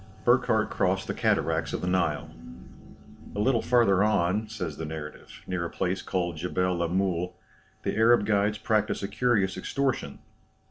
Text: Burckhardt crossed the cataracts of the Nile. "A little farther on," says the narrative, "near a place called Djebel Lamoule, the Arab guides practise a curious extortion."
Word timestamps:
Burckhardt 0.25 0.71
crossed 0.71 1.05
the 1.05 1.13
cataracts 1.13 1.73
of 1.73 1.81
the 1.81 1.87
Nile. 1.87 2.31
"A 3.35 3.39
little 3.39 3.61
farther 3.61 4.03
on," 4.03 4.49
says 4.49 4.77
the 4.77 4.83
narrative, 4.85 5.43
"near 5.45 5.63
a 5.63 5.69
place 5.69 6.01
called 6.01 6.37
Djebel 6.37 6.75
Lamoule, 6.79 7.33
the 7.83 7.95
Arab 7.95 8.25
guides 8.25 8.57
practise 8.57 9.03
a 9.03 9.07
curious 9.07 9.57
extortion." 9.57 10.17